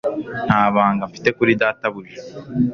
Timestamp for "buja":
1.93-2.21